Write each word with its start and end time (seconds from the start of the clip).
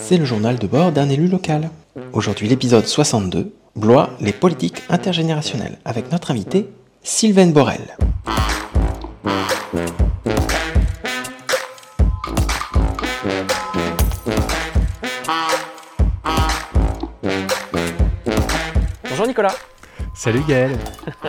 C'est 0.00 0.16
le 0.16 0.24
journal 0.24 0.58
de 0.58 0.66
bord 0.66 0.92
d'un 0.92 1.08
élu 1.10 1.26
local. 1.26 1.70
Aujourd'hui 2.12 2.48
l'épisode 2.48 2.86
62, 2.86 3.52
Blois, 3.76 4.10
les 4.20 4.32
politiques 4.32 4.82
intergénérationnelles, 4.88 5.78
avec 5.84 6.10
notre 6.12 6.30
invité, 6.30 6.68
Sylvaine 7.02 7.52
Borel. 7.52 7.96
Bonjour 19.10 19.26
Nicolas. 19.26 19.54
Salut 20.18 20.42
Gaël, 20.48 20.76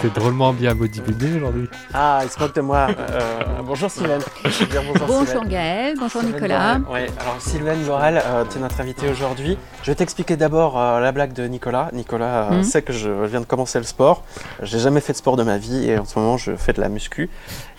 t'es 0.01 0.09
drôlement 0.09 0.51
bien 0.51 0.73
bodybuildé 0.73 1.35
aujourd'hui. 1.35 1.69
Ah, 1.93 2.21
il 2.23 2.29
se 2.31 2.39
moque 2.39 2.55
de 2.55 2.61
moi. 2.61 2.87
Euh, 2.97 3.43
bonjour 3.63 3.91
Sylvaine. 3.91 4.21
bonjour, 4.43 5.07
bonjour 5.07 5.45
Gaël, 5.45 5.95
bonjour 5.95 6.23
Nicolas. 6.23 6.79
Ouais, 6.91 7.05
alors 7.19 7.39
Sylvaine 7.39 7.83
Borel, 7.83 8.19
euh, 8.25 8.45
tu 8.49 8.57
es 8.57 8.61
notre 8.61 8.81
invitée 8.81 9.07
aujourd'hui. 9.07 9.59
Je 9.83 9.91
vais 9.91 9.95
t'expliquer 9.95 10.37
d'abord 10.37 10.79
euh, 10.79 10.99
la 11.01 11.11
blague 11.11 11.33
de 11.33 11.43
Nicolas. 11.43 11.91
Nicolas 11.93 12.49
mhm. 12.49 12.63
sait 12.63 12.81
que 12.81 12.91
je 12.91 13.11
viens 13.27 13.41
de 13.41 13.45
commencer 13.45 13.77
le 13.77 13.85
sport. 13.85 14.23
J'ai 14.63 14.79
jamais 14.79 15.01
fait 15.01 15.13
de 15.13 15.19
sport 15.19 15.37
de 15.37 15.43
ma 15.43 15.59
vie 15.59 15.87
et 15.87 15.99
en 15.99 16.05
ce 16.05 16.17
moment 16.17 16.37
je 16.37 16.55
fais 16.55 16.73
de 16.73 16.81
la 16.81 16.89
muscu. 16.89 17.29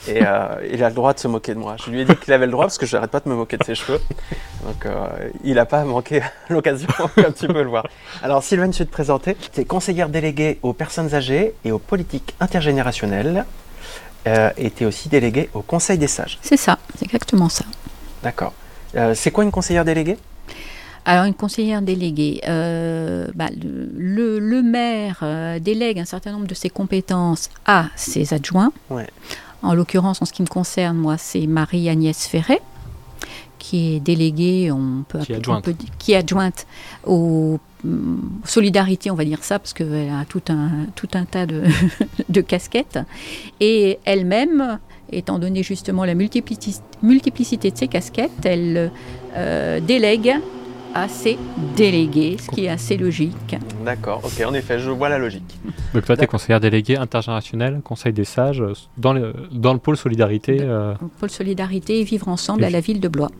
Et 0.06 0.20
il 0.72 0.84
a 0.84 0.88
le 0.88 0.94
droit 0.94 1.12
de 1.12 1.18
se 1.18 1.26
moquer 1.26 1.54
de 1.54 1.58
moi. 1.58 1.74
Je 1.84 1.90
lui 1.90 2.02
ai 2.02 2.04
dit 2.04 2.14
qu'il 2.14 2.32
avait 2.32 2.46
le 2.46 2.52
droit 2.52 2.66
parce 2.66 2.78
que 2.78 2.86
je 2.86 2.96
n'arrête 2.96 3.10
pas 3.10 3.18
de 3.18 3.28
me 3.28 3.34
moquer 3.34 3.56
de 3.56 3.64
ses 3.64 3.74
cheveux. 3.74 4.00
Donc 4.64 4.86
il 5.42 5.54
n'a 5.54 5.66
pas 5.66 5.82
manqué 5.82 6.22
l'occasion 6.48 6.88
un 7.16 7.32
petit 7.32 7.48
peu 7.48 7.64
le 7.64 7.68
voir. 7.68 7.88
Alors 8.22 8.44
Sylvaine, 8.44 8.72
je 8.72 8.78
vais 8.78 8.84
te 8.84 8.92
présenter. 8.92 9.36
Tu 9.52 9.60
es 9.60 9.64
conseillère 9.64 10.08
déléguée 10.08 10.60
aux 10.62 10.72
personnes 10.72 10.99
âgées 11.08 11.54
et 11.64 11.72
aux 11.72 11.78
politiques 11.78 12.34
intergénérationnelles. 12.40 13.44
Euh, 14.26 14.50
es 14.58 14.84
aussi 14.84 15.08
déléguée 15.08 15.48
au 15.54 15.62
Conseil 15.62 15.96
des 15.96 16.06
sages. 16.06 16.38
C'est 16.42 16.58
ça, 16.58 16.78
c'est 16.94 17.06
exactement 17.06 17.48
ça. 17.48 17.64
D'accord. 18.22 18.52
Euh, 18.94 19.14
c'est 19.14 19.30
quoi 19.30 19.44
une 19.44 19.50
conseillère 19.50 19.84
déléguée? 19.84 20.18
Alors, 21.06 21.24
une 21.24 21.34
conseillère 21.34 21.80
déléguée, 21.80 22.42
euh, 22.46 23.26
bah, 23.34 23.48
le, 23.58 24.38
le, 24.38 24.62
maire 24.62 25.24
délègue 25.60 25.98
un 25.98 26.04
certain 26.04 26.32
nombre 26.32 26.46
de 26.46 26.54
ses 26.54 26.68
compétences 26.68 27.48
à 27.64 27.86
ses 27.96 28.34
adjoints. 28.34 28.72
Ouais. 28.90 29.06
En 29.62 29.74
l'occurrence, 29.74 30.20
en 30.20 30.26
ce 30.26 30.32
qui 30.32 30.42
me 30.42 30.46
concerne, 30.46 30.98
moi, 30.98 31.16
c'est 31.16 31.46
Marie-Agnès 31.46 32.26
Ferret, 32.26 32.60
qui 33.60 33.94
est 33.94 34.00
déléguée, 34.00 34.72
on 34.72 35.04
peut, 35.06 35.20
qui, 35.20 35.34
adjointe. 35.34 35.68
qui 35.98 36.12
est 36.12 36.16
adjointe 36.16 36.66
au 37.06 37.60
solidarité, 38.44 39.10
on 39.10 39.14
va 39.14 39.24
dire 39.24 39.44
ça, 39.44 39.58
parce 39.58 39.72
qu'elle 39.72 40.10
a 40.10 40.24
tout 40.28 40.42
un, 40.48 40.86
tout 40.96 41.08
un 41.14 41.24
tas 41.24 41.46
de, 41.46 41.62
de 42.28 42.40
casquettes. 42.40 42.98
Et 43.60 43.98
elle-même, 44.04 44.78
étant 45.12 45.38
donné 45.38 45.62
justement 45.62 46.04
la 46.04 46.14
multiplicité, 46.14 46.82
multiplicité 47.02 47.70
de 47.70 47.76
ses 47.76 47.88
casquettes, 47.88 48.44
elle 48.44 48.90
euh, 49.36 49.78
délègue 49.80 50.34
à 50.94 51.08
ses 51.08 51.38
délégués, 51.76 52.36
ce 52.38 52.50
qui 52.50 52.64
est 52.64 52.68
assez 52.68 52.96
logique. 52.96 53.56
D'accord, 53.84 54.20
ok, 54.24 54.46
en 54.46 54.54
effet, 54.54 54.78
je 54.78 54.90
vois 54.90 55.08
la 55.08 55.18
logique. 55.18 55.58
Donc 55.94 56.04
toi, 56.04 56.16
tu 56.16 56.24
es 56.24 56.26
conseillère 56.26 56.60
déléguée 56.60 56.96
intergénérationnelle, 56.96 57.80
Conseil 57.82 58.12
des 58.12 58.24
sages, 58.24 58.62
dans 58.98 59.12
le, 59.12 59.34
dans 59.52 59.72
le 59.72 59.78
pôle 59.78 59.96
solidarité. 59.96 60.58
Euh... 60.60 60.94
Pôle 61.18 61.30
solidarité 61.30 62.00
et 62.00 62.04
vivre 62.04 62.28
ensemble 62.28 62.64
à 62.64 62.70
la 62.70 62.80
ville 62.80 63.00
de 63.00 63.08
Blois. 63.08 63.30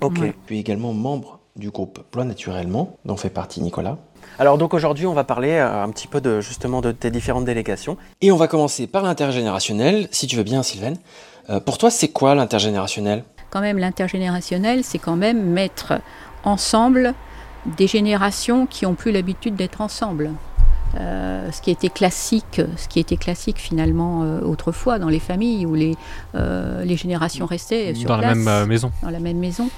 ok, 0.00 0.20
puis 0.46 0.58
également 0.58 0.92
membre 0.92 1.38
du 1.56 1.70
groupe 1.70 2.00
Blois 2.12 2.24
Naturellement, 2.24 2.96
dont 3.04 3.16
fait 3.16 3.30
partie 3.30 3.60
Nicolas. 3.60 3.98
Alors 4.38 4.58
donc 4.58 4.74
aujourd'hui 4.74 5.06
on 5.06 5.14
va 5.14 5.24
parler 5.24 5.52
euh, 5.52 5.82
un 5.82 5.90
petit 5.90 6.06
peu 6.06 6.20
de 6.20 6.40
justement 6.40 6.80
de 6.80 6.92
tes 6.92 7.10
différentes 7.10 7.44
délégations. 7.44 7.96
Et 8.20 8.30
on 8.30 8.36
va 8.36 8.46
commencer 8.46 8.86
par 8.86 9.02
l'intergénérationnel, 9.02 10.08
si 10.12 10.26
tu 10.26 10.36
veux 10.36 10.44
bien 10.44 10.62
Sylvaine. 10.62 10.96
Euh, 11.50 11.60
pour 11.60 11.78
toi 11.78 11.90
c'est 11.90 12.08
quoi 12.08 12.34
l'intergénérationnel? 12.34 13.24
Quand 13.50 13.60
même 13.60 13.78
l'intergénérationnel 13.78 14.84
c'est 14.84 14.98
quand 14.98 15.16
même 15.16 15.42
mettre 15.42 15.94
ensemble 16.48 17.14
des 17.76 17.86
générations 17.86 18.66
qui 18.66 18.86
ont 18.86 18.94
plus 18.94 19.12
l'habitude 19.12 19.54
d'être 19.56 19.80
ensemble. 19.80 20.30
Euh, 20.98 21.50
ce 21.52 21.60
qui 21.60 21.70
était 21.70 21.90
classique, 21.90 22.62
ce 22.76 22.88
qui 22.88 22.98
était 22.98 23.18
classique 23.18 23.58
finalement 23.58 24.22
autrefois 24.42 24.98
dans 24.98 25.10
les 25.10 25.20
familles 25.20 25.66
où 25.66 25.74
les, 25.74 25.96
les 26.34 26.96
générations 26.96 27.46
restaient 27.46 27.94
sur 27.94 28.08
dans 28.08 28.16
la 28.16 28.34
même 28.34 28.66
maison. 28.66 28.90
Dans 29.02 29.10
la 29.10 29.20
même 29.20 29.38
maison. 29.38 29.68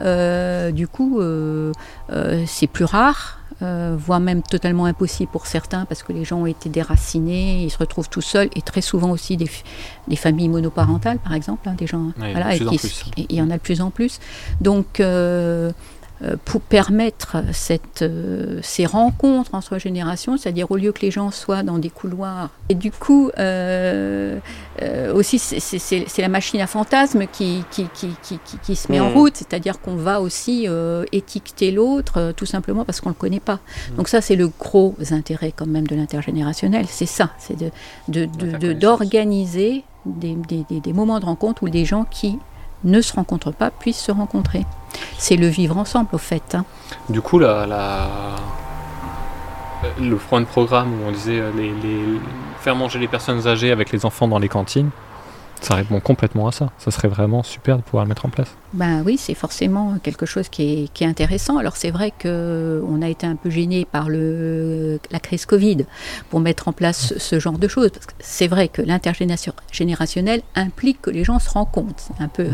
Euh, 0.00 0.70
du 0.72 0.88
coup, 0.88 1.20
euh, 1.20 1.72
euh, 2.10 2.44
c'est 2.46 2.66
plus 2.66 2.84
rare. 2.84 3.38
voire 3.60 4.20
même 4.20 4.42
totalement 4.42 4.84
impossible 4.84 5.30
pour 5.32 5.46
certains 5.46 5.86
parce 5.86 6.02
que 6.02 6.12
les 6.12 6.24
gens 6.24 6.40
ont 6.40 6.46
été 6.46 6.68
déracinés, 6.68 7.64
ils 7.64 7.70
se 7.70 7.78
retrouvent 7.78 8.10
tout 8.10 8.20
seuls 8.20 8.50
et 8.54 8.60
très 8.60 8.82
souvent 8.82 9.10
aussi 9.10 9.38
des, 9.38 9.48
des 10.08 10.16
familles 10.16 10.50
monoparentales 10.50 11.18
par 11.18 11.32
exemple, 11.32 11.66
hein, 11.66 11.74
des 11.78 11.86
gens, 11.86 12.12
voilà, 12.18 12.54
et, 12.54 12.60
il 13.16 13.34
y 13.34 13.40
en 13.40 13.50
a 13.50 13.54
de 13.54 13.62
plus 13.62 13.80
en 13.80 13.90
plus. 13.90 14.20
Donc 14.60 15.00
euh, 15.00 15.72
pour 16.46 16.62
permettre 16.62 17.36
cette, 17.52 18.00
euh, 18.00 18.58
ces 18.62 18.86
rencontres 18.86 19.54
entre 19.54 19.76
générations, 19.76 20.38
c'est-à-dire 20.38 20.70
au 20.70 20.76
lieu 20.76 20.92
que 20.92 21.02
les 21.02 21.10
gens 21.10 21.30
soient 21.30 21.62
dans 21.62 21.78
des 21.78 21.90
couloirs. 21.90 22.48
Et 22.70 22.74
du 22.74 22.90
coup, 22.90 23.30
euh, 23.38 24.38
aussi, 25.14 25.38
c'est 25.38 26.22
la 26.22 26.28
machine 26.28 26.60
à 26.62 26.66
fantasmes 26.66 27.26
qui, 27.30 27.64
qui, 27.70 27.86
qui, 27.92 28.38
qui 28.62 28.76
se 28.76 28.90
met 28.90 28.98
en 28.98 29.10
mmh. 29.10 29.14
route, 29.14 29.36
c'est-à-dire 29.36 29.78
qu'on 29.80 29.96
va 29.96 30.22
aussi 30.22 30.66
étiqueter 31.12 31.70
l'autre 31.70 32.32
tout 32.34 32.46
simplement 32.46 32.84
parce 32.86 33.00
qu'on 33.00 33.10
ne 33.10 33.14
le 33.14 33.18
connaît 33.18 33.40
pas. 33.40 33.56
Mmh. 33.56 33.96
Donc 33.96 34.08
ça, 34.08 34.22
c'est 34.22 34.36
le 34.36 34.48
gros 34.48 34.94
intérêt 35.10 35.52
quand 35.54 35.66
même 35.66 35.86
de 35.86 35.94
l'intergénérationnel, 35.94 36.86
c'est 36.88 37.06
ça, 37.06 37.30
c'est 37.38 37.56
d'organiser 38.08 39.84
de, 40.06 40.28
de, 40.28 40.34
de, 40.34 40.64
des, 40.70 40.80
des 40.80 40.92
moments 40.92 41.20
de 41.20 41.26
rencontre 41.26 41.62
où 41.62 41.68
des 41.68 41.84
gens 41.84 42.04
qui 42.04 42.38
ne 42.86 43.00
se 43.02 43.12
rencontrent 43.12 43.52
pas 43.52 43.70
puissent 43.70 44.00
se 44.00 44.12
rencontrer. 44.12 44.64
C'est 45.18 45.36
le 45.36 45.48
vivre 45.48 45.76
ensemble 45.76 46.08
au 46.12 46.18
fait. 46.18 46.54
Hein. 46.54 46.64
Du 47.10 47.20
coup, 47.20 47.38
la, 47.38 47.66
la... 47.66 48.08
le 50.00 50.16
front 50.16 50.40
de 50.40 50.46
programme 50.46 50.92
où 50.94 51.08
on 51.08 51.12
disait 51.12 51.40
euh, 51.40 52.18
faire 52.60 52.76
manger 52.76 52.98
les 52.98 53.08
personnes 53.08 53.46
âgées 53.46 53.72
avec 53.72 53.92
les 53.92 54.06
enfants 54.06 54.28
dans 54.28 54.38
les 54.38 54.48
cantines, 54.48 54.90
ça 55.60 55.74
répond 55.74 56.00
complètement 56.00 56.48
à 56.48 56.52
ça. 56.52 56.70
Ça 56.78 56.90
serait 56.90 57.08
vraiment 57.08 57.42
super 57.42 57.76
de 57.76 57.82
pouvoir 57.82 58.04
le 58.04 58.08
mettre 58.08 58.24
en 58.24 58.30
place. 58.30 58.56
Ben 58.76 59.02
oui, 59.06 59.16
c'est 59.18 59.34
forcément 59.34 59.96
quelque 60.02 60.26
chose 60.26 60.48
qui 60.50 60.90
est, 61.00 61.06
intéressant. 61.06 61.56
Alors 61.58 61.76
c'est 61.76 61.90
vrai 61.90 62.12
qu'on 62.20 63.00
a 63.00 63.08
été 63.08 63.26
un 63.26 63.36
peu 63.36 63.48
gêné 63.48 63.86
par 63.90 64.08
le, 64.08 65.00
la 65.10 65.18
crise 65.18 65.46
Covid 65.46 65.86
pour 66.28 66.40
mettre 66.40 66.68
en 66.68 66.72
place 66.72 67.14
ce 67.16 67.40
genre 67.40 67.58
de 67.58 67.68
choses. 67.68 67.90
C'est 68.18 68.48
vrai 68.48 68.68
que 68.68 68.82
l'intergénérationnel 68.82 70.42
implique 70.54 71.00
que 71.02 71.10
les 71.10 71.24
gens 71.24 71.38
se 71.38 71.48
rencontrent. 71.50 71.94
C'est 71.96 72.22
un 72.22 72.28
peu 72.28 72.46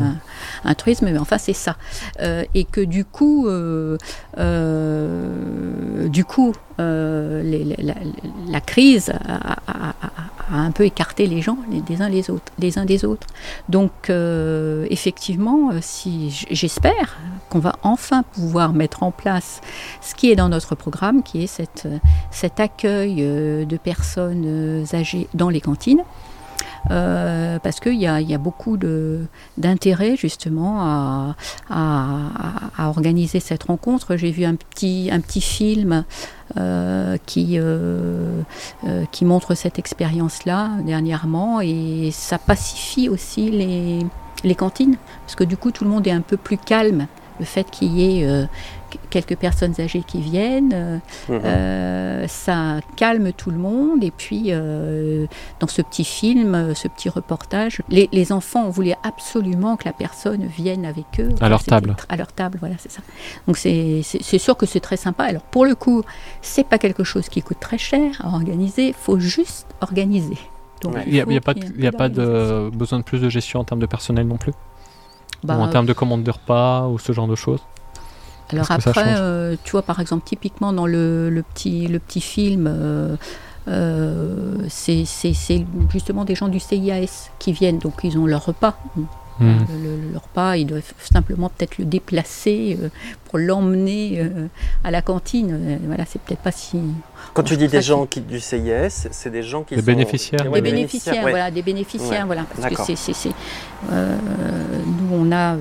un, 0.65 0.75
truisme, 0.75 1.07
mais 1.07 1.19
enfin 1.19 1.39
c'est 1.39 1.53
ça. 1.53 1.77
Euh, 2.21 2.45
et 2.55 2.65
que 2.65 2.81
du 2.81 3.05
coup, 3.05 3.49
euh, 3.49 3.99
euh, 4.39 6.09
du 6.09 6.25
coup, 6.25 6.53
la, 6.79 8.61
crise 8.61 9.13
a, 9.29 9.95
un 10.53 10.71
peu 10.73 10.85
écarté 10.85 11.27
les 11.27 11.41
gens 11.41 11.57
les, 11.71 11.81
des 11.81 12.03
uns 12.03 12.09
les 12.09 12.29
autres, 12.29 12.53
les 12.59 12.79
uns 12.79 12.85
des 12.85 13.05
autres. 13.05 13.27
Donc 13.69 14.11
effectivement, 14.91 15.71
si 15.81 16.12
j'espère 16.51 17.19
qu'on 17.53 17.59
va 17.59 17.77
enfin 17.83 18.23
pouvoir 18.23 18.73
mettre 18.73 19.03
en 19.03 19.11
place 19.11 19.61
ce 20.01 20.15
qui 20.15 20.31
est 20.31 20.37
dans 20.37 20.49
notre 20.49 20.75
programme, 20.75 21.23
qui 21.23 21.45
est 21.45 21.47
cette, 21.47 21.87
cet 22.31 22.61
accueil 22.61 23.17
euh, 23.21 23.65
de 23.67 23.77
personnes 23.77 24.45
euh, 24.47 24.85
âgées 24.95 25.29
dans 25.35 25.51
les 25.51 25.61
cantines. 25.61 26.03
Euh, 26.91 27.61
parce 27.61 27.79
qu'il 27.79 27.95
y, 27.95 28.07
y 28.07 28.35
a, 28.35 28.39
beaucoup 28.39 28.77
d'intérêt 29.57 30.17
justement 30.17 30.81
à, 30.81 31.37
à, 31.71 32.89
organiser 32.89 33.39
cette 33.39 33.65
rencontre. 33.65 34.17
J'ai 34.17 34.33
vu 34.33 34.45
un 34.45 34.57
petit, 34.57 35.09
un 35.13 35.21
petit 35.21 35.41
film 35.41 36.05
qui, 37.27 37.59
qui 39.13 39.25
montre 39.25 39.55
cette 39.55 39.79
expérience-là 39.79 40.71
dernièrement 40.85 41.61
et 41.61 42.11
ça 42.13 42.39
pacifie 42.39 43.09
aussi 43.09 43.51
les, 43.51 44.01
les 44.45 44.55
cantines, 44.55 44.97
parce 45.25 45.35
que 45.35 45.45
du 45.45 45.57
coup 45.57 45.71
tout 45.71 45.85
le 45.85 45.91
monde 45.91 46.07
est 46.07 46.13
un 46.13 46.21
peu 46.21 46.37
plus 46.37 46.59
calme. 46.59 47.07
Le 47.41 47.47
fait 47.47 47.69
qu'il 47.71 47.99
y 47.99 48.21
ait 48.21 48.27
euh, 48.27 48.45
quelques 49.11 49.37
personnes 49.37 49.75
âgées 49.81 50.05
qui 50.07 50.21
viennent, 50.21 50.73
euh, 50.75 50.99
mhm. 51.29 51.41
euh, 51.45 52.29
ça 52.29 52.81
calme 52.95 53.33
tout 53.33 53.51
le 53.51 53.57
monde. 53.57 54.05
Et 54.05 54.11
puis, 54.11 54.53
dans 54.53 55.67
ce 55.67 55.83
petit 55.83 56.05
film, 56.05 56.75
ce 56.75 56.89
petit 56.89 57.09
reportage, 57.09 57.83
les, 57.89 58.33
enfants 58.33 58.71
voulaient 58.71 58.97
absolument 59.03 59.77
que 59.77 59.87
la 59.87 59.93
personne 59.93 60.47
vienne 60.47 60.85
avec 60.85 61.07
eux. 61.19 61.31
À 61.41 61.49
leur 61.49 61.65
table. 61.65 61.97
À 62.09 62.17
leur 62.17 62.33
table, 62.33 62.59
voilà, 62.61 62.77
c'est 62.79 62.93
ça. 62.93 63.03
Donc, 63.47 63.57
c'est 63.57 64.39
sûr 64.39 64.57
que 64.57 64.67
c'est 64.67 64.81
très 64.81 64.97
sympa. 64.97 65.25
Alors, 65.25 65.43
pour 65.43 65.65
le 65.65 65.75
coup, 65.75 66.03
c'est 66.43 66.65
pas 66.65 66.79
quelque 66.79 67.03
chose 67.03 67.29
qui 67.29 67.43
coûte 67.43 67.61
très 67.61 67.79
cher 67.79 68.21
à 68.25 68.29
organiser, 68.29 68.89
il 68.89 68.95
faut 68.95 69.19
juste 69.19 69.67
organiser. 69.81 70.39
Il 71.07 71.13
n'y 71.13 71.37
a, 71.37 71.41
pas, 71.41 71.55
de, 71.55 71.87
a 71.87 71.93
pas 71.93 72.09
de 72.09 72.71
besoin 72.73 72.99
de 72.99 73.05
plus 73.05 73.21
de 73.21 73.29
gestion 73.29 73.61
en 73.61 73.65
termes 73.65 73.81
de 73.81 73.87
personnel 73.87 74.27
non 74.27 74.37
plus 74.37 74.53
bah, 75.45 75.57
Ou 75.57 75.61
en 75.61 75.69
termes 75.69 75.87
de 75.87 75.93
commande 75.93 76.23
de 76.23 76.31
repas 76.31 76.89
ou 76.89 76.99
ce 76.99 77.13
genre 77.13 77.29
de 77.29 77.35
choses 77.35 77.61
Alors 78.51 78.71
après, 78.71 79.15
euh, 79.19 79.57
tu 79.65 79.73
vois, 79.73 79.83
par 79.83 80.01
exemple, 80.01 80.25
typiquement 80.25 80.73
dans 80.73 80.87
le, 80.87 81.43
petit, 81.55 81.87
le 81.87 81.99
petit 81.99 82.21
film, 82.21 82.67
euh, 82.69 83.17
euh, 83.69 84.57
c'est 84.69 85.05
justement 85.91 86.25
des 86.25 86.35
gens 86.35 86.49
du 86.49 86.61
CIAS 86.61 87.31
qui 87.39 87.53
viennent, 87.53 87.79
donc 87.79 87.95
ils 88.03 88.19
ont 88.19 88.27
leur 88.27 88.45
repas. 88.45 88.77
Hmm. 89.41 89.59
Le, 90.13 90.19
repas, 90.19 90.57
ils 90.57 90.67
doivent 90.67 90.93
simplement 90.99 91.49
peut-être 91.49 91.79
le 91.79 91.85
déplacer 91.85 92.79
euh, 92.81 92.89
pour 93.25 93.39
l'emmener 93.39 94.21
euh, 94.21 94.47
à 94.85 94.91
la 94.91 95.01
cantine. 95.01 95.51
Euh, 95.53 95.77
voilà, 95.87 96.05
c'est 96.07 96.21
peut-être 96.21 96.43
pas 96.43 96.53
si. 96.53 96.79
Quand 97.33 97.43
tu 97.43 97.57
dis 97.57 97.69
des 97.69 97.81
gens 97.81 98.05
qui, 98.07 98.21
du 98.21 98.41
CIS, 98.41 99.09
c'est 99.11 99.31
des 99.31 99.43
gens 99.43 99.63
qui 99.63 99.75
des 99.75 99.81
sont 99.81 99.87
bénéficiaires. 99.87 100.51
Des, 100.51 100.61
bénéficiaires, 100.61 101.23
voilà, 101.23 101.51
des 101.51 101.63
bénéficiaires, 101.63 102.27
voilà, 102.27 102.45
parce 102.45 102.75
que 102.75 102.95
c'est, 102.95 103.31
nous 103.91 105.09
on 105.13 105.33
a 105.33 105.57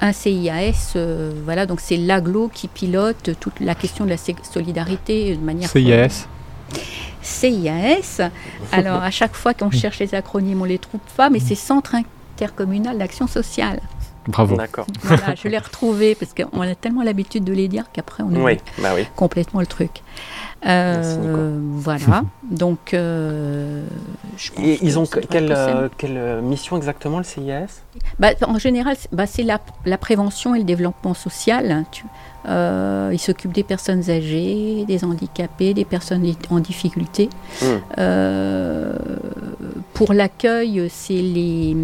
un 0.00 0.12
CIAS, 0.12 0.96
voilà, 1.44 1.66
donc 1.66 1.80
c'est 1.80 1.96
l'aglo 1.96 2.50
qui 2.52 2.68
pilote 2.68 3.30
toute 3.40 3.60
la 3.60 3.74
question 3.74 4.04
de 4.04 4.10
la 4.10 4.16
solidarité 4.16 5.36
de 5.36 5.44
manière. 5.44 5.68
CIAS. 5.68 6.28
CIAS. 7.20 8.30
Alors 8.70 9.02
à 9.02 9.10
chaque 9.10 9.34
fois 9.34 9.54
qu'on 9.54 9.70
cherche 9.70 9.98
les 9.98 10.14
acronymes, 10.14 10.62
on 10.62 10.66
les 10.66 10.78
trouve 10.78 11.00
pas, 11.16 11.30
mais 11.30 11.40
c'est 11.40 11.54
Centre 11.54 11.94
intercommunal 12.32 12.98
d'action 12.98 13.26
sociale. 13.26 13.80
Bravo. 14.28 14.56
D'accord. 14.56 14.86
Voilà, 15.02 15.34
je 15.34 15.48
l'ai 15.48 15.58
retrouvé 15.58 16.14
parce 16.14 16.32
qu'on 16.32 16.60
a 16.60 16.74
tellement 16.74 17.02
l'habitude 17.02 17.44
de 17.44 17.52
les 17.52 17.68
dire 17.68 17.86
qu'après 17.92 18.22
on 18.22 18.28
oublie 18.28 18.58
bah 18.78 18.90
oui. 18.94 19.06
complètement 19.16 19.60
le 19.60 19.66
truc. 19.66 20.02
Euh, 20.64 21.58
voilà. 21.72 22.22
Donc, 22.44 22.94
euh, 22.94 23.84
Et 24.62 24.78
ils 24.82 24.98
ont 24.98 25.06
quelle, 25.06 25.52
euh, 25.52 25.88
quelle, 25.98 26.40
mission 26.40 26.76
exactement 26.76 27.18
le 27.18 27.24
CIS 27.24 27.82
bah, 28.20 28.28
En 28.46 28.58
général, 28.58 28.96
bah, 29.10 29.26
c'est 29.26 29.42
la, 29.42 29.60
la, 29.84 29.98
prévention 29.98 30.54
et 30.54 30.58
le 30.58 30.64
développement 30.64 31.14
social. 31.14 31.84
Tu, 31.90 32.04
euh, 32.46 33.10
il 33.12 33.18
s'occupe 33.18 33.52
des 33.52 33.62
personnes 33.62 34.10
âgées, 34.10 34.84
des 34.86 35.04
handicapés, 35.04 35.74
des 35.74 35.84
personnes 35.84 36.24
en 36.50 36.58
difficulté. 36.58 37.28
Hmm. 37.60 37.64
Euh, 37.98 38.96
pour 39.94 40.12
l'accueil, 40.12 40.90
les, 41.10 41.76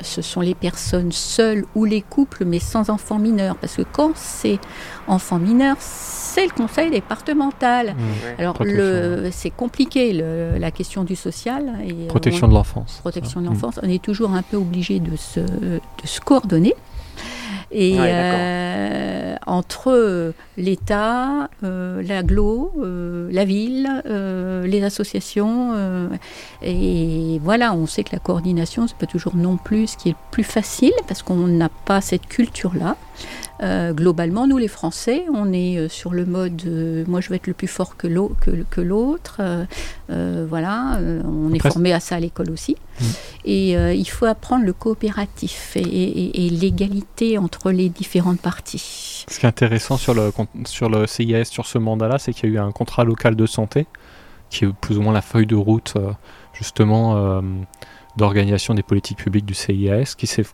ce 0.00 0.22
sont 0.22 0.40
les 0.40 0.54
personnes 0.54 1.12
seules 1.12 1.64
ou 1.74 1.84
les 1.84 2.02
couples, 2.02 2.44
mais 2.44 2.58
sans 2.58 2.90
enfants 2.90 3.18
mineurs. 3.18 3.56
Parce 3.56 3.76
que 3.76 3.82
quand 3.82 4.12
c'est 4.14 4.58
enfants 5.06 5.38
mineurs, 5.38 5.76
c'est 5.78 6.46
le 6.46 6.52
conseil 6.52 6.90
départemental. 6.90 7.94
Hmm. 7.94 8.40
Alors, 8.40 8.58
c'est 9.30 9.50
compliqué 9.50 10.12
la 10.12 10.70
question 10.70 11.04
du 11.04 11.16
social. 11.16 11.78
Et 11.86 12.06
protection 12.08 12.48
de 12.48 12.54
l'enfance. 12.54 12.98
Protection 13.00 13.40
de 13.40 13.46
l'enfance. 13.46 13.80
On 13.82 13.88
est 13.88 14.02
toujours 14.02 14.32
un 14.32 14.42
peu 14.42 14.56
obligé 14.56 15.00
de 15.00 15.16
se, 15.16 15.40
de 15.40 15.80
se 16.04 16.20
coordonner. 16.20 16.74
Et 17.76 17.96
euh, 17.98 19.34
entre 19.46 20.32
l'État, 20.56 21.50
euh, 21.64 22.02
l'aglo, 22.04 22.72
euh, 22.78 23.28
la 23.32 23.44
ville, 23.44 23.88
les 24.64 24.84
associations, 24.84 25.74
et 26.62 27.40
voilà, 27.42 27.74
on 27.74 27.86
sait 27.86 28.04
que 28.04 28.12
la 28.12 28.20
coordination, 28.20 28.86
c'est 28.86 28.96
pas 28.96 29.06
toujours 29.06 29.34
non 29.34 29.56
plus 29.56 29.88
ce 29.88 29.96
qui 29.96 30.10
est 30.10 30.12
le 30.12 30.18
plus 30.30 30.44
facile 30.44 30.92
parce 31.08 31.22
qu'on 31.22 31.48
n'a 31.48 31.68
pas 31.68 32.00
cette 32.00 32.28
culture-là. 32.28 32.96
Euh, 33.62 33.92
globalement, 33.92 34.46
nous 34.46 34.58
les 34.58 34.68
Français, 34.68 35.24
on 35.32 35.52
est 35.52 35.78
euh, 35.78 35.88
sur 35.88 36.12
le 36.12 36.26
mode 36.26 36.60
euh, 36.66 37.04
moi 37.06 37.20
je 37.20 37.30
vais 37.30 37.36
être 37.36 37.46
le 37.46 37.52
plus 37.52 37.68
fort 37.68 37.96
que 37.96 38.08
l'autre. 38.08 39.40
voilà, 40.08 40.98
on 41.24 41.52
est 41.52 41.60
formé 41.60 41.92
à 41.92 42.00
ça 42.00 42.16
à 42.16 42.20
l'école 42.20 42.50
aussi. 42.50 42.76
Mm. 43.00 43.04
Et 43.46 43.72
il 43.72 44.08
faut 44.08 44.26
apprendre 44.26 44.64
le 44.64 44.72
coopératif 44.72 45.76
et, 45.76 46.48
l'égalité 46.50 47.36
entre 47.38 47.70
les 47.70 47.88
différentes 47.88 48.40
parties. 48.40 49.24
Ce 49.28 49.38
qui 49.38 49.46
est 49.46 49.48
intéressant 49.48 49.96
sur 49.96 50.14
le, 50.14 50.32
sur 50.66 50.88
le 50.88 51.06
CIS, 51.06 51.44
sur 51.44 51.66
ce 51.66 51.78
mandat-là, 51.78 52.18
c'est 52.18 52.32
qu'il 52.32 52.50
y 52.50 52.52
a 52.52 52.54
eu 52.56 52.58
un 52.58 52.72
contrat 52.72 53.04
local 53.04 53.36
de 53.36 53.46
santé, 53.46 53.86
qui 54.48 54.64
est 54.64 54.72
plus 54.72 54.98
ou 54.98 55.02
moins 55.02 55.12
la 55.12 55.22
feuille 55.22 55.46
de 55.46 55.56
route 55.56 55.94
justement 56.54 57.42
d'organisation 58.16 58.74
des 58.74 58.82
politiques 58.82 59.18
publiques 59.18 59.46
du 59.46 59.54
CIS, 59.54 60.14
qui 60.16 60.26
s'est 60.26 60.44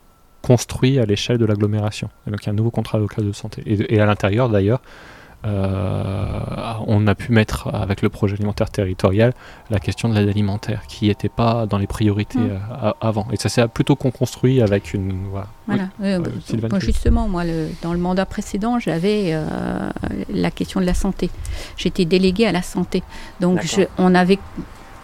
construit 0.41 0.99
à 0.99 1.05
l'échelle 1.05 1.37
de 1.37 1.45
l'agglomération. 1.45 2.09
donc 2.27 2.43
il 2.43 2.47
y 2.47 2.49
a 2.49 2.51
un 2.51 2.55
nouveau 2.55 2.71
contrat 2.71 2.97
local 2.97 3.25
de 3.25 3.31
santé. 3.31 3.63
Et, 3.65 3.99
à 3.99 4.05
l'intérieur 4.05 4.49
d'ailleurs, 4.49 4.81
euh, 4.81 5.20
on 5.43 7.07
a 7.07 7.15
pu 7.15 7.31
mettre 7.31 7.73
avec 7.73 8.01
le 8.01 8.09
projet 8.09 8.35
alimentaire 8.35 8.69
territorial 8.69 9.33
la 9.69 9.79
question 9.79 10.09
de 10.09 10.15
l'aide 10.15 10.29
alimentaire 10.29 10.83
qui 10.87 11.07
n'était 11.07 11.29
pas 11.29 11.65
dans 11.65 11.77
les 11.77 11.87
priorités 11.87 12.39
mmh. 12.39 12.59
euh, 12.83 12.91
avant. 13.01 13.27
Et 13.31 13.37
ça 13.37 13.49
s'est 13.49 13.67
plutôt 13.67 13.95
construit 13.95 14.61
avec 14.61 14.93
une. 14.93 15.27
Voilà. 15.31 15.89
Bah, 15.99 16.79
justement, 16.79 17.27
moi, 17.27 17.43
le, 17.43 17.69
dans 17.81 17.93
le 17.93 17.99
mandat 17.99 18.25
précédent, 18.25 18.79
j'avais 18.79 19.29
euh, 19.31 19.89
la 20.29 20.51
question 20.51 20.79
de 20.79 20.85
la 20.85 20.93
santé. 20.93 21.29
J'étais 21.77 22.05
déléguée 22.05 22.45
à 22.45 22.51
la 22.51 22.61
santé. 22.61 23.03
Donc 23.39 23.61
on 23.97 24.13
avait 24.15 24.39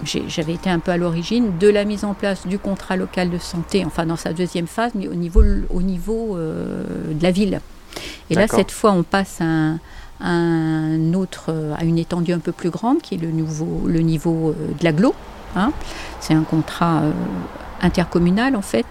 j'avais 0.04 0.54
été 0.54 0.70
un 0.70 0.78
peu 0.78 0.92
à 0.92 0.98
l'origine 0.98 1.58
de 1.58 1.68
la 1.68 1.84
mise 1.84 2.04
en 2.06 2.14
place 2.14 2.46
du 2.46 2.60
contrat 2.60 2.96
local 2.96 3.32
de 3.32 3.40
santé, 3.40 3.84
enfin 3.84 4.06
dans 4.06 4.16
sa 4.16 4.32
deuxième 4.32 4.68
phase, 4.68 4.92
mais 4.94 5.08
au 5.08 5.16
niveau, 5.16 5.44
au 5.72 5.82
niveau 5.82 6.38
euh, 6.38 6.84
de 7.14 7.24
la 7.24 7.32
ville. 7.32 7.62
Et 8.30 8.36
là, 8.36 8.48
cette 8.48 8.70
fois, 8.72 8.92
on 8.92 9.02
passe 9.02 9.42
à 9.42 9.46
un, 9.46 9.80
autre, 11.16 11.54
à 11.78 11.84
une 11.84 11.98
étendue 11.98 12.34
un 12.34 12.40
peu 12.40 12.52
plus 12.52 12.70
grande, 12.70 13.02
qui 13.02 13.16
est 13.16 13.18
le, 13.18 13.32
nouveau, 13.32 13.88
le 13.88 14.00
niveau 14.00 14.50
euh, 14.50 14.74
de 14.80 14.84
l'aglo. 14.84 15.14
Hein. 15.56 15.72
C'est 16.20 16.34
un 16.34 16.44
contrat 16.44 17.02
euh, 17.02 17.12
intercommunal, 17.82 18.56
en 18.56 18.62
fait. 18.62 18.86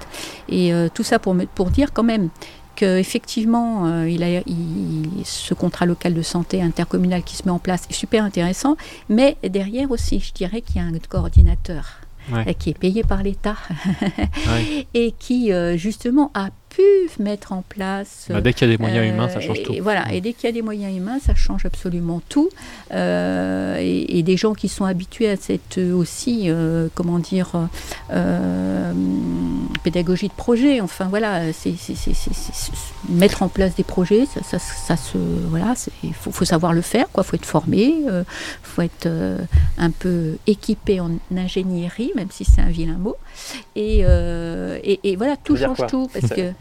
Et 0.48 0.72
tout 0.94 1.02
ça 1.02 1.18
pour, 1.18 1.36
pour 1.54 1.70
dire 1.70 1.92
quand 1.92 2.04
même 2.04 2.28
qu'effectivement, 2.76 3.86
euh, 3.86 4.08
il 4.08 4.22
a, 4.22 4.42
ce 5.24 5.54
contrat 5.54 5.86
local 5.86 6.14
de 6.14 6.22
santé 6.22 6.62
intercommunal 6.62 7.24
qui 7.24 7.34
se 7.34 7.42
met 7.44 7.50
en 7.50 7.58
place 7.58 7.84
est 7.90 7.94
super 7.94 8.22
intéressant, 8.22 8.76
mais 9.08 9.36
derrière 9.42 9.90
aussi, 9.90 10.20
je 10.20 10.32
dirais 10.32 10.60
qu'il 10.60 10.76
y 10.76 10.78
a 10.78 10.84
un 10.84 10.92
coordinateur 11.08 12.00
qui 12.58 12.70
est 12.70 12.78
payé 12.78 13.02
par 13.02 13.22
l'État 13.22 13.56
et 14.94 15.12
qui 15.18 15.52
euh, 15.52 15.76
justement 15.76 16.30
a 16.34 16.50
pu 16.68 16.82
mettre 17.18 17.52
en 17.52 17.62
place. 17.62 18.26
Bah, 18.28 18.40
dès 18.40 18.52
qu'il 18.52 18.68
y 18.68 18.72
a 18.72 18.76
des 18.76 18.82
moyens 18.82 19.08
humains, 19.08 19.28
ça 19.28 19.40
change 19.40 19.60
euh, 19.60 19.64
tout. 19.64 19.72
Et 19.72 19.80
voilà, 19.80 20.12
et 20.12 20.20
dès 20.20 20.32
qu'il 20.32 20.44
y 20.44 20.50
a 20.50 20.52
des 20.52 20.62
moyens 20.62 20.94
humains, 20.94 21.18
ça 21.20 21.34
change 21.34 21.64
absolument 21.64 22.20
tout. 22.28 22.50
Euh, 22.92 23.78
et, 23.80 24.22
des 24.22 24.36
gens 24.36 24.54
qui 24.54 24.68
sont 24.68 24.84
habitués 24.84 25.28
à 25.28 25.36
cette 25.36 25.78
aussi, 25.78 26.50
comment 26.94 27.20
dire, 27.20 27.52
pédagogie 29.86 30.28
de 30.28 30.32
projet. 30.32 30.80
Enfin 30.80 31.06
voilà, 31.06 31.52
c'est 31.52 31.74
mettre 33.08 33.42
en 33.42 33.48
place 33.48 33.74
des 33.76 33.84
projets, 33.84 34.26
ça, 34.26 34.58
ça, 34.58 34.96
se, 34.96 35.18
voilà, 35.50 35.74
il 36.02 36.14
faut, 36.14 36.32
faut, 36.32 36.44
savoir 36.44 36.72
le 36.72 36.82
faire, 36.82 37.06
quoi. 37.12 37.22
Faut 37.22 37.36
être 37.36 37.46
formé, 37.46 37.94
il 38.06 38.24
faut 38.62 38.82
être 38.82 39.08
un 39.78 39.90
peu 39.90 40.36
équipé 40.46 41.00
en 41.00 41.10
ingénierie 41.34 41.76
même 42.14 42.28
si 42.30 42.44
c'est 42.44 42.60
un 42.60 42.68
vilain 42.68 42.98
mot. 42.98 43.16
Et, 43.74 44.00
euh, 44.04 44.78
et, 44.82 45.16
voilà, 45.16 45.36
tout 45.36 45.56
change 45.56 45.78
tout. 45.88 46.08
Parce 46.12 46.32
que. 46.32 46.52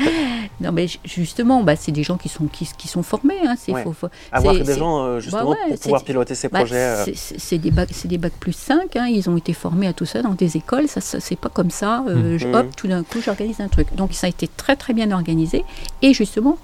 non, 0.60 0.72
mais 0.72 0.86
justement, 1.04 1.62
bah, 1.62 1.76
c'est 1.76 1.92
des 1.92 2.02
gens 2.02 2.16
qui 2.16 2.28
sont, 2.28 2.46
qui, 2.46 2.68
qui 2.76 2.88
sont 2.88 3.02
formés. 3.02 3.38
Hein, 3.44 3.54
c'est, 3.58 3.72
faut, 3.72 3.94
Avoir 4.32 4.54
des 4.54 4.74
gens, 4.74 5.04
euh, 5.04 5.20
justement, 5.20 5.50
bah 5.50 5.56
pour 5.68 5.78
pouvoir 5.78 6.04
piloter 6.04 6.34
ces 6.34 6.48
bah, 6.48 6.60
projets. 6.60 6.76
Euh. 6.76 7.04
C'est, 7.14 7.58
des 7.58 7.70
bacs, 7.70 7.88
c'est 7.92 8.08
des 8.08 8.18
bacs 8.18 8.32
plus 8.38 8.52
5. 8.52 8.96
Hein, 8.96 9.06
ils 9.06 9.28
ont 9.28 9.36
été 9.36 9.52
formés 9.52 9.88
à 9.88 9.92
tout 9.92 10.06
ça 10.06 10.22
dans 10.22 10.34
des 10.34 10.56
écoles. 10.56 10.88
Ça, 10.88 11.00
c'est 11.00 11.36
pas 11.36 11.48
comme 11.48 11.70
ça. 11.70 12.00
Mmh. 12.00 12.38
Hop, 12.54 12.66
mmh. 12.66 12.70
tout 12.76 12.88
d'un 12.88 13.02
coup, 13.02 13.20
j'organise 13.20 13.60
un 13.60 13.68
truc. 13.68 13.94
Donc, 13.94 14.12
ça 14.12 14.26
a 14.26 14.30
été 14.30 14.48
très, 14.48 14.76
très 14.76 14.92
bien 14.92 15.10
organisé. 15.10 15.64
Et 16.02 16.14
justement, 16.14 16.58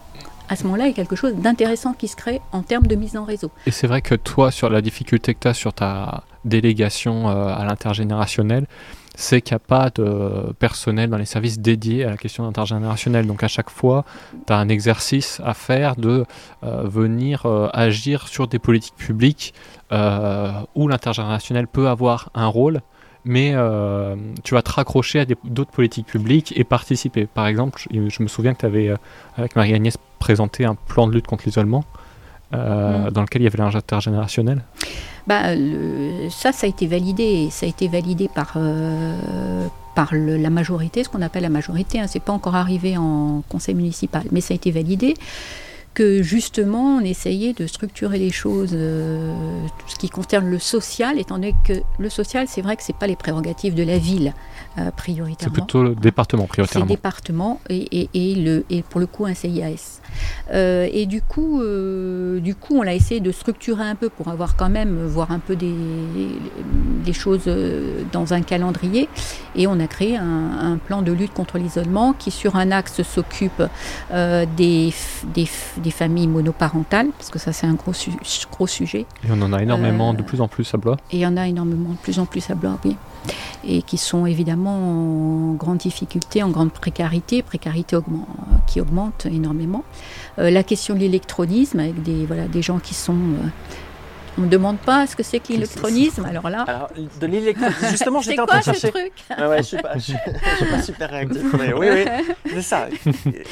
à 0.48 0.56
ce 0.56 0.64
moment-là, 0.64 0.84
il 0.84 0.88
y 0.88 0.92
a 0.92 0.94
quelque 0.94 1.16
chose 1.16 1.34
d'intéressant 1.34 1.94
qui 1.94 2.08
se 2.08 2.16
crée 2.16 2.42
en 2.52 2.62
termes 2.62 2.86
de 2.86 2.94
mise 2.94 3.16
en 3.16 3.24
réseau. 3.24 3.50
Et 3.66 3.70
c'est 3.70 3.86
vrai 3.86 4.02
que 4.02 4.14
toi, 4.14 4.50
sur 4.50 4.68
la 4.68 4.82
difficulté 4.82 5.34
que 5.34 5.40
tu 5.40 5.48
as 5.48 5.54
sur 5.54 5.72
ta 5.72 6.24
délégation 6.44 7.28
euh, 7.28 7.46
à 7.46 7.64
l'intergénérationnel, 7.64 8.66
c'est 9.14 9.40
qu'il 9.40 9.54
n'y 9.54 9.56
a 9.56 9.66
pas 9.66 9.90
de 9.94 10.52
personnel 10.58 11.08
dans 11.08 11.16
les 11.16 11.24
services 11.24 11.58
dédiés 11.58 12.04
à 12.04 12.10
la 12.10 12.16
question 12.18 12.46
intergénérationnelle. 12.46 13.26
Donc 13.26 13.42
à 13.42 13.48
chaque 13.48 13.70
fois, 13.70 14.04
tu 14.46 14.52
as 14.52 14.56
un 14.56 14.68
exercice 14.68 15.40
à 15.44 15.54
faire 15.54 15.96
de 15.96 16.26
euh, 16.64 16.82
venir 16.84 17.46
euh, 17.46 17.68
agir 17.72 18.28
sur 18.28 18.46
des 18.46 18.58
politiques 18.58 18.96
publiques 18.96 19.54
où 20.74 20.88
l'intergénérationnel 20.88 21.66
peut 21.66 21.88
avoir 21.88 22.30
un 22.34 22.46
rôle, 22.46 22.80
mais 23.24 23.54
tu 24.44 24.54
vas 24.54 24.62
te 24.62 24.70
raccrocher 24.70 25.20
à 25.20 25.24
d'autres 25.44 25.70
politiques 25.70 26.06
publiques 26.06 26.52
et 26.56 26.64
participer. 26.64 27.26
Par 27.26 27.46
exemple, 27.46 27.82
je, 27.90 28.22
me 28.22 28.28
souviens 28.28 28.54
que 28.54 28.60
tu 28.60 28.66
avais, 28.66 28.92
avec 29.36 29.56
Marie-Agnès, 29.56 29.96
présenté 30.18 30.64
un 30.64 30.74
plan 30.74 31.06
de 31.06 31.12
lutte 31.12 31.26
contre 31.26 31.44
l'isolement. 31.46 31.84
Mm. 32.52 33.08
dans 33.12 33.22
lequel 33.22 33.40
il 33.40 33.44
y 33.44 33.48
avait 33.48 33.56
l'intergénérationnel 33.56 34.62
bah, 35.26 35.54
ça, 36.30 36.52
ça 36.52 36.66
a 36.66 36.68
été 36.68 36.86
validé. 36.86 37.48
Ça 37.50 37.66
a 37.66 37.68
été 37.68 37.88
validé 37.88 38.28
par, 38.28 38.54
euh, 38.56 39.66
par 39.94 40.14
la 40.14 40.50
majorité, 40.50 41.04
ce 41.04 41.08
qu'on 41.08 41.22
appelle 41.22 41.42
la 41.42 41.48
majorité. 41.48 42.00
Hein, 42.00 42.06
c'est 42.08 42.22
pas 42.22 42.32
encore 42.32 42.56
arrivé 42.56 42.96
en 42.96 43.42
conseil 43.48 43.74
municipal, 43.74 44.24
mais 44.30 44.40
ça 44.40 44.54
a 44.54 44.56
été 44.56 44.70
validé 44.70 45.14
que 45.94 46.22
justement 46.22 46.96
on 46.96 47.00
essayait 47.00 47.52
de 47.52 47.66
structurer 47.66 48.18
les 48.18 48.30
choses, 48.30 48.70
euh, 48.74 49.34
tout 49.78 49.88
ce 49.88 49.96
qui 49.96 50.08
concerne 50.08 50.48
le 50.50 50.58
social, 50.58 51.18
étant 51.18 51.34
donné 51.36 51.54
que 51.64 51.74
le 51.98 52.08
social, 52.08 52.46
c'est 52.48 52.62
vrai 52.62 52.76
que 52.76 52.82
c'est 52.82 52.96
pas 52.96 53.06
les 53.06 53.16
prérogatives 53.16 53.74
de 53.74 53.82
la 53.82 53.98
ville 53.98 54.32
euh, 54.78 54.84
C'est 54.86 54.94
prioritairement. 54.96 55.52
plutôt 55.54 55.82
le 55.82 55.94
département 55.94 56.44
C'est 56.44 56.48
prioritairement. 56.48 56.86
département 56.86 57.60
et, 57.68 58.00
et, 58.00 58.08
et 58.14 58.34
le, 58.36 58.64
et 58.70 58.82
pour 58.82 59.00
le 59.00 59.06
coup 59.06 59.26
un 59.26 59.34
CIAS. 59.34 60.00
Euh, 60.52 60.88
et 60.92 61.06
du 61.06 61.20
coup, 61.22 61.60
euh, 61.62 62.40
du 62.40 62.54
coup, 62.54 62.76
on 62.76 62.82
a 62.86 62.94
essayé 62.94 63.20
de 63.20 63.32
structurer 63.32 63.82
un 63.84 63.94
peu 63.94 64.08
pour 64.08 64.28
avoir 64.28 64.56
quand 64.56 64.68
même 64.70 65.06
voir 65.06 65.30
un 65.30 65.38
peu 65.38 65.56
des, 65.56 65.74
des 67.04 67.12
choses 67.12 67.50
dans 68.12 68.32
un 68.34 68.42
calendrier. 68.42 69.08
Et 69.54 69.66
on 69.66 69.78
a 69.80 69.86
créé 69.86 70.16
un, 70.16 70.72
un 70.72 70.76
plan 70.78 71.02
de 71.02 71.12
lutte 71.12 71.34
contre 71.34 71.58
l'isolement 71.58 72.12
qui, 72.14 72.30
sur 72.30 72.56
un 72.56 72.70
axe, 72.70 73.02
s'occupe 73.02 73.62
euh, 74.10 74.46
des, 74.56 74.92
familles 75.90 76.26
monoparentales, 76.28 77.08
parce 77.18 77.30
que 77.30 77.38
ça 77.38 77.52
c'est 77.52 77.66
un 77.66 77.74
gros, 77.74 77.92
su- 77.92 78.10
gros 78.50 78.66
sujet. 78.66 79.06
Et 79.24 79.28
on 79.30 79.40
en 79.42 79.52
a 79.52 79.62
énormément 79.62 80.10
Euh, 80.12 80.16
de 80.16 80.22
plus 80.22 80.40
en 80.40 80.48
plus 80.48 80.72
à 80.74 80.78
Blois. 80.78 80.96
Et 81.10 81.16
il 81.16 81.20
y 81.20 81.26
en 81.26 81.36
a 81.36 81.46
énormément, 81.46 81.90
de 81.90 81.96
plus 81.96 82.18
en 82.18 82.24
plus 82.26 82.48
à 82.50 82.54
Blois, 82.54 82.78
oui. 82.84 82.96
Et 83.64 83.82
qui 83.82 83.98
sont 83.98 84.26
évidemment 84.26 85.50
en 85.50 85.52
grande 85.54 85.78
difficulté, 85.78 86.42
en 86.42 86.48
grande 86.48 86.72
précarité, 86.72 87.42
précarité 87.42 87.94
augment- 87.96 88.26
qui 88.66 88.80
augmente 88.80 89.26
énormément. 89.26 89.84
Euh, 90.38 90.50
la 90.50 90.62
question 90.62 90.94
de 90.94 91.00
l'électronisme, 91.00 91.78
avec 91.78 92.02
des, 92.02 92.26
voilà, 92.26 92.46
des 92.48 92.62
gens 92.62 92.78
qui 92.78 92.94
sont... 92.94 93.14
on 94.38 94.42
ne 94.42 94.48
demande 94.48 94.78
pas 94.78 95.06
ce 95.06 95.14
que 95.16 95.22
c'est 95.22 95.38
que 95.40 95.52
l'électronisme, 95.52 96.24
alors 96.24 96.48
là... 96.48 96.62
Alors, 96.66 96.88
de 97.20 97.26
l'électronisme, 97.26 97.86
justement, 97.90 98.20
C'est 98.22 98.30
j'étais 98.30 98.40
en 98.42 98.46
train 98.46 98.60
quoi 98.60 98.72
de 98.72 98.76
ce 98.76 98.80
chercher. 98.80 98.90
truc 99.00 99.12
Ah 99.30 99.48
ouais, 99.48 99.58
je 99.58 99.62
suis 99.62 99.76
pas, 99.76 99.92
je, 99.94 100.00
suis- 100.00 100.14
je 100.14 100.56
suis 100.64 100.74
pas 100.74 100.82
super 100.82 101.10
réactif. 101.10 101.42
mais 101.58 101.72
oui, 101.74 101.86
oui, 101.92 102.04
c'est 102.54 102.62
ça. 102.62 102.86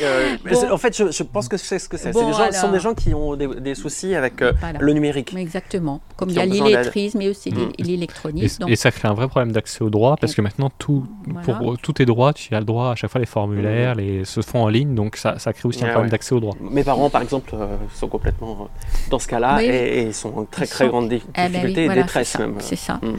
Euh, 0.03 0.37
Bon. 0.45 0.55
c'est- 0.61 0.71
En 0.71 0.79
fait, 0.79 0.97
je, 0.97 1.11
je 1.11 1.23
pense 1.23 1.49
que 1.49 1.57
c'est 1.57 1.79
ce 1.79 1.89
que 1.89 1.97
c'est. 1.97 2.13
Bon, 2.13 2.33
C'est 2.33 2.53
ce 2.53 2.61
sont 2.61 2.71
des 2.73 2.81
gens 2.81 2.95
qui 2.95 3.13
ont 3.15 3.37
des, 3.37 3.47
des 3.47 3.75
soucis 3.75 4.15
avec 4.15 4.41
euh, 4.43 4.53
Voilà. 4.61 4.79
le 4.81 4.93
numérique. 4.93 5.35
Exactement. 5.37 6.01
Comme 6.17 6.31
il 6.31 6.37
y 6.37 6.41
a 6.41 6.47
l'illettrisme, 6.47 7.19
mais 7.19 7.29
aussi 7.29 7.51
Mm. 7.51 7.73
Et, 7.79 7.83
l'électronisme. 7.83 8.61
donc 8.61 8.71
et 8.71 8.77
ça 8.77 8.91
crée 8.93 9.09
un 9.09 9.15
vrai 9.15 9.27
problème 9.27 9.51
d'accès 9.53 9.83
aux 9.83 9.91
droits 9.91 10.17
parce 10.17 10.35
que 10.35 10.41
maintenant, 10.41 10.71
tout, 10.79 11.05
Voilà. 11.27 11.59
pour 11.59 11.79
tous 11.79 11.95
tes 11.95 12.05
droits, 12.07 12.33
tu 12.33 12.55
as 12.55 12.61
le 12.61 12.65
droit 12.65 12.91
à 12.93 12.95
chaque 12.95 13.11
fois 13.11 13.19
les 13.21 13.27
formulaires, 13.27 13.95
les, 13.97 14.25
se 14.25 14.41
font 14.41 14.63
en 14.63 14.69
ligne, 14.69 14.95
donc 14.95 15.17
ça, 15.17 15.39
ça 15.39 15.53
crée 15.53 15.69
aussi 15.69 15.81
un 15.85 15.89
problème 15.89 16.05
ouais. 16.05 16.11
d'accès 16.11 16.33
aux 16.35 16.41
droits. 16.41 16.55
Mes 16.61 16.85
parents, 16.85 17.11
par 17.11 17.23
exemple, 17.23 17.51
euh, 17.55 17.77
sont 17.95 18.07
complètement 18.09 18.69
dans 19.11 19.19
ce 19.19 19.27
cas-là 19.27 19.57
Oui. 19.59 19.65
et, 19.65 19.99
et 20.01 20.03
ils 20.07 20.15
sont 20.15 20.47
très 20.51 20.67
très 20.71 20.85
sont- 20.85 20.91
grande 20.91 21.13
Eh 21.13 21.19
ben 21.19 21.21
oui, 21.45 21.49
difficulté 21.51 21.83
et 21.83 21.87
voilà, 21.87 22.03
détresse 22.03 22.29
c'est 22.29 22.39
ça, 22.39 22.47
même. 22.47 22.55
C'est 22.61 22.77
ça. 22.77 22.95
Mm. 23.03 23.17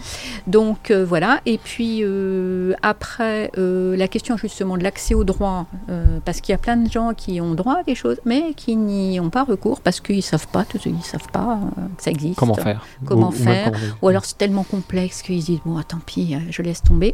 Donc 0.48 0.92
euh, 0.92 1.06
voilà. 1.06 1.42
Et 1.46 1.58
puis 1.58 2.00
euh, 2.04 2.74
après, 2.82 3.52
euh, 3.58 3.96
la 3.96 4.08
question 4.08 4.38
justement 4.38 4.78
de 4.78 4.84
l'accès 4.84 5.14
au 5.14 5.24
droit, 5.24 5.66
euh, 5.90 6.20
parce 6.26 6.42
qu'il 6.42 6.54
y 6.54 6.56
a 6.56 6.58
plein 6.58 6.78
de 6.78 6.90
gens 6.90 7.14
qui 7.14 7.40
ont 7.42 7.54
droit 7.54 7.78
à 7.80 7.84
des 7.84 7.96
choses, 7.96 8.18
mais 8.26 8.54
qui 8.56 8.76
n'y 8.76 9.20
ont 9.20 9.30
pas 9.30 9.44
recours 9.44 9.82
parce 9.82 10.00
qu'ils 10.00 10.24
savent 10.24 10.48
pas, 10.48 10.64
tout- 10.64 10.80
ils 10.86 11.02
savent 11.04 11.28
pas 11.32 11.60
euh, 11.78 11.82
que 11.98 12.04
ça 12.04 12.12
existe. 12.12 12.38
Comment 12.38 12.54
faire 12.56 12.86
Comment 13.06 13.30
Ou- 13.30 13.32
faire 13.32 13.72
Ou 14.02 14.08
alors 14.08 14.26
c'est 14.26 14.38
tellement 14.38 14.64
complexe 14.64 15.22
qu'ils 15.22 15.42
se 15.42 15.46
disent 15.48 15.60
bon, 15.66 15.78
ah, 15.80 15.84
tant 15.84 16.00
pis, 16.06 16.36
je 16.50 16.62
laisse 16.62 16.82
tomber. 16.82 17.14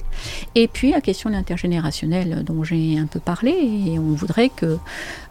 Et 0.56 0.68
puis 0.68 0.92
la 0.92 1.02
question 1.02 1.30
de 1.30 1.36
l'intergénérationnel 1.36 2.44
dont 2.44 2.64
j'ai 2.64 2.98
un 3.00 3.06
peu 3.08 3.20
parlé, 3.20 3.52
et 3.52 4.00
on 4.00 4.14
voudrait 4.14 4.50
que 4.50 4.78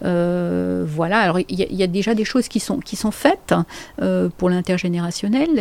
euh, 0.05 0.85
voilà. 0.87 1.19
Alors 1.21 1.39
il 1.41 1.61
y, 1.61 1.75
y 1.75 1.83
a 1.83 1.87
déjà 1.87 2.15
des 2.15 2.25
choses 2.25 2.49
qui 2.49 2.61
sont 2.61 2.79
qui 2.79 2.97
sont 2.97 3.11
faites 3.11 3.55
euh, 4.03 4.29
pour 4.37 4.51
l'intergénérationnel, 4.51 4.96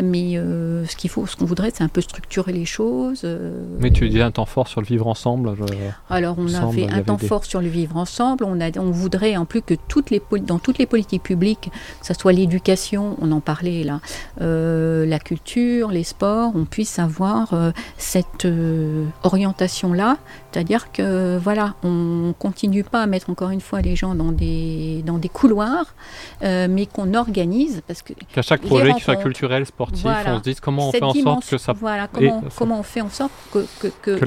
mais 0.04 0.38
euh, 0.38 0.86
ce 0.86 0.96
qu'il 0.96 1.10
faut, 1.10 1.26
ce 1.28 1.36
qu'on 1.36 1.46
voudrait, 1.46 1.72
c'est 1.74 1.84
un 1.84 1.88
peu 1.88 2.02
structurer 2.02 2.54
les 2.54 2.66
choses. 2.66 3.22
euh, 3.24 3.64
Mais 3.80 3.92
tu 3.92 4.10
dis 4.10 4.22
un 4.22 4.32
temps 4.32 4.46
fort 4.46 4.68
sur 4.68 4.82
le 4.82 4.88
vivre 4.88 5.08
ensemble. 5.08 5.56
je- 5.58 5.74
alors, 6.10 6.36
on 6.38 6.54
a 6.54 6.68
fait 6.72 6.88
un 6.90 7.02
temps 7.04 7.16
des- 7.16 7.28
fort 7.28 7.46
sur 7.46 7.62
le 7.62 7.68
vivre 7.68 7.98
ensemble. 7.98 8.44
On, 8.46 8.60
a, 8.62 8.70
on 8.80 8.92
voudrait 8.92 9.36
en 9.38 9.46
plus 9.46 9.62
que 9.62 9.74
toutes 9.88 10.10
les, 10.12 10.20
poli- 10.20 10.42
dans 10.44 10.60
toutes 10.60 10.78
les 10.78 10.86
politiques 10.86 11.24
publiques, 11.24 11.70
que 12.02 12.06
ce 12.08 12.14
soit 12.14 12.34
l'éducation, 12.34 13.18
on 13.22 13.32
en 13.32 13.40
parlait 13.42 13.84
là, 13.84 14.00
euh, 14.42 15.06
la 15.06 15.20
culture, 15.20 15.90
les 15.92 16.04
sports, 16.04 16.52
on 16.56 16.66
puisse 16.66 17.00
avoir 17.00 17.54
cette 17.98 18.46
euh, 18.46 19.06
orientation-là. 19.24 20.18
C'est-à-dire 20.52 20.92
que, 20.94 21.38
voilà, 21.38 21.74
on 21.84 22.34
continue 22.40 22.84
pas 22.86 23.02
à 23.04 23.08
mettre 23.08 23.30
encore 23.30 23.50
une 23.50 23.60
fois 23.62 23.82
les 23.82 23.96
gens 23.98 24.16
dans 24.16 24.32
des, 24.32 25.04
dans 25.06 25.18
des 25.18 25.28
couloirs, 25.30 25.94
mais 26.42 26.86
qu'on 26.86 27.14
organise, 27.14 27.82
parce 27.88 28.02
que 28.02 28.14
Qu'à 28.34 28.42
chaque 28.42 28.62
projet, 28.62 28.94
qu'il 28.94 29.04
soit 29.04 29.16
culturel, 29.26 29.66
sportif, 29.66 30.04
Voilà. 30.04 30.36
on 30.36 30.38
se 30.38 30.44
dise 30.44 30.60
comment 30.60 30.90
on 30.90 30.92
cette 30.92 31.00
fait 31.02 31.06
en 31.06 31.14
sorte 31.42 31.50
que 31.50 31.58
ça 31.58 31.74
voilà, 31.74 32.08
comment, 32.08 32.42
et- 32.46 32.50
comment 32.56 32.80
on 32.80 32.84
fait 32.84 33.02
en 33.02 33.10
sorte 33.10 33.32
que, 33.52 33.66
que, 33.80 33.88
que, 34.02 34.18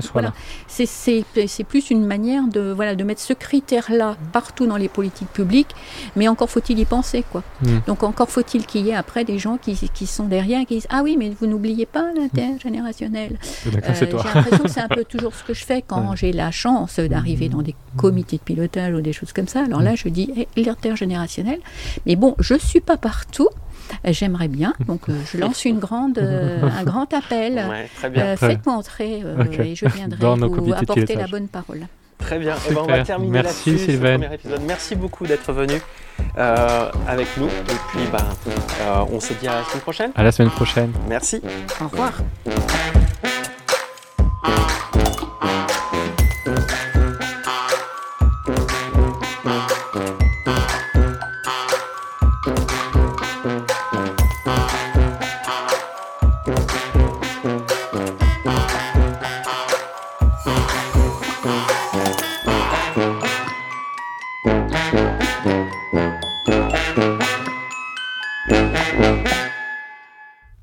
soit 0.00 0.22
là. 0.22 0.32
c'est- 0.66 1.64
plus 1.64 1.90
une 1.90 2.04
manière 2.06 2.44
de, 2.48 2.72
voilà, 2.72 2.94
de 2.94 3.04
mettre 3.04 3.20
ce 3.20 3.32
critère-là 3.34 4.16
partout 4.32 4.66
dans 4.66 4.76
les 4.78 4.88
politiques 4.88 5.28
publiques, 5.28 5.74
mais 6.16 6.26
encore 6.26 6.48
faut-il 6.50 6.78
y 6.78 6.84
penser. 6.84 7.22
Quoi. 7.30 7.42
Mm. 7.62 7.78
Donc 7.86 8.02
encore 8.02 8.30
faut-il 8.30 8.66
qu'il 8.66 8.86
y 8.86 8.90
ait 8.90 8.94
après 8.94 9.24
des 9.24 9.38
gens 9.38 9.56
qui, 9.58 9.74
qui 9.92 10.06
sont 10.06 10.24
derrière 10.24 10.60
et 10.60 10.66
qui 10.66 10.74
disent 10.74 10.86
Ah 10.90 11.02
oui, 11.04 11.16
mais 11.18 11.30
vous 11.38 11.46
n'oubliez 11.46 11.86
pas 11.86 12.06
l'intergénérationnel. 12.16 13.38
D'accord, 13.66 13.90
Euh. 13.90 13.94
J'ai 14.00 14.06
l'impression 14.34 14.64
que 14.64 14.70
c'est 14.70 14.80
un 14.80 14.88
peu 14.88 15.04
toujours 15.04 15.34
ce 15.34 15.44
que 15.44 15.54
je 15.54 15.64
fais 15.64 15.82
quand 15.86 16.00
Ouais. 16.10 16.16
j'ai 16.16 16.32
la 16.32 16.50
chance 16.50 16.98
d'arriver 16.98 17.48
dans 17.48 17.62
des 17.62 17.74
comités 17.96 18.36
de 18.38 18.42
pilotage 18.42 18.94
ou 18.94 19.00
des 19.00 19.12
choses 19.12 19.32
comme 19.32 19.48
ça. 19.48 19.64
Alors 19.64 19.82
là, 19.82 19.94
je 19.94 20.08
dis 20.08 20.32
eh, 20.56 20.62
l'intergénérationnel. 20.62 21.58
Mais 22.06 22.16
bon, 22.16 22.34
je 22.38 22.54
suis 22.54 22.80
pas 22.80 22.96
partout. 22.96 23.48
J'aimerais 24.04 24.48
bien. 24.48 24.74
Donc 24.86 25.08
euh, 25.08 25.14
je 25.32 25.38
lance 25.38 25.64
une 25.64 25.78
grande, 25.78 26.18
euh, 26.18 26.60
un 26.62 26.84
grand 26.84 27.12
appel. 27.14 27.62
Ouais, 27.70 27.88
très 27.96 28.10
bien. 28.10 28.24
Euh, 28.24 28.36
Faites-moi 28.36 28.74
entrer 28.74 29.22
euh, 29.24 29.42
Ok. 29.44 29.58
et 29.60 29.74
je 29.74 29.86
viendrai 29.86 30.18
Dans 30.18 30.36
vous 30.36 30.72
apporter 30.72 31.14
la 31.14 31.26
bonne 31.26 31.46
parole. 31.48 31.86
Très 32.18 32.38
bien. 32.38 32.54
Eh 32.68 32.74
ben, 32.74 32.80
on 32.80 32.86
va 32.86 32.92
Super. 32.94 33.06
terminer 33.06 33.42
Merci, 33.42 33.78
Sylvain. 33.78 34.18
premier 34.18 34.34
épisode. 34.34 34.60
Merci 34.66 34.94
beaucoup 34.94 35.26
d'être 35.26 35.52
venu 35.52 35.80
euh, 36.38 36.90
avec 37.08 37.28
nous. 37.38 37.46
Et 37.46 37.78
puis, 37.88 38.00
ben, 38.12 38.18
euh, 38.82 39.04
on 39.10 39.20
se 39.20 39.32
dit 39.34 39.48
à 39.48 39.56
la 39.60 39.64
semaine 39.64 39.80
prochaine. 39.82 40.10
À 40.14 40.22
la 40.22 40.32
semaine 40.32 40.50
prochaine. 40.50 40.92
Merci. 41.08 41.40
Au 41.80 41.88
revoir. 41.88 42.12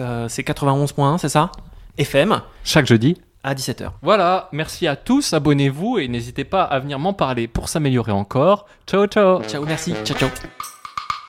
Euh, 0.00 0.28
c'est 0.28 0.42
91.1, 0.42 1.18
c'est 1.18 1.28
ça? 1.28 1.50
FM, 1.98 2.40
chaque 2.64 2.86
jeudi. 2.86 3.20
à 3.42 3.54
17h. 3.54 3.90
Voilà, 4.02 4.48
merci 4.52 4.86
à 4.86 4.96
tous, 4.96 5.32
abonnez-vous 5.32 5.98
et 5.98 6.08
n'hésitez 6.08 6.44
pas 6.44 6.62
à 6.62 6.78
venir 6.78 6.98
m'en 6.98 7.12
parler 7.12 7.48
pour 7.48 7.68
s'améliorer 7.68 8.12
encore. 8.12 8.66
Ciao 8.86 9.06
ciao 9.06 9.42
Ciao, 9.44 9.64
merci. 9.64 9.94
Ciao, 10.04 10.16
ciao. 10.16 10.30